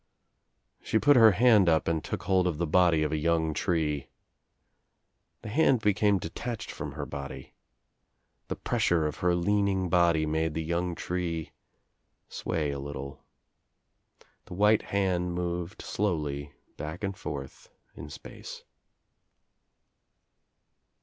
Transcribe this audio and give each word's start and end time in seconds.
She 0.81 0.97
put 0.97 1.15
her 1.15 1.33
hand 1.33 1.69
up 1.69 1.87
and 1.87 2.03
took 2.03 2.23
hold 2.23 2.47
of 2.47 2.57
the 2.57 2.65
body 2.65 3.03
of 3.03 3.11
a 3.11 3.19
young 3.21 3.53
tree. 3.53 4.09
The 5.43 5.49
hand 5.49 5.79
became 5.81 6.17
detached 6.17 6.71
from 6.71 6.93
her 6.93 7.05
body. 7.05 7.53
The 8.47 8.55
pressure 8.55 9.05
of 9.05 9.17
her 9.17 9.35
leaning 9.35 9.89
body 9.89 10.25
made 10.25 10.55
the 10.55 10.63
young 10.63 10.95
tree 10.95 11.51
sway 12.29 12.71
a 12.71 12.79
little. 12.79 13.23
The 14.45 14.55
white 14.55 14.81
hand 14.81 15.35
moved 15.35 15.83
slowly 15.83 16.51
back 16.77 17.03
and 17.03 17.15
forth 17.15 17.69
In 17.93 18.09
space. 18.09 18.63